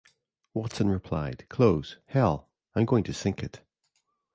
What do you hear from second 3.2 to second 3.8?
it.